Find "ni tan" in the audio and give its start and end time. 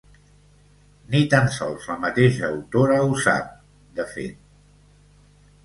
1.15-1.49